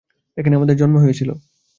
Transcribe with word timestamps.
এখানে 0.37 0.55
আমার 0.55 0.79
জন্ম 0.81 0.95
হয়েছিল। 0.99 1.29